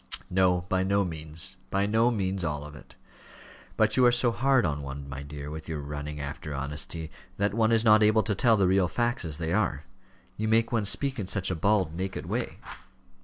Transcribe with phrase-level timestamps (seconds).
[0.31, 2.95] "No, by no means, by no means all of it.
[3.77, 7.53] But you are so hard on one, my dear, with your running after honesty, that
[7.53, 9.83] one is not able to tell the real facts as they are.
[10.37, 12.57] You make one speak in such a bald, naked way."